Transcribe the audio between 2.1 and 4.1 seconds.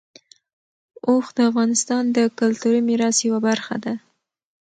د کلتوري میراث یوه برخه ده.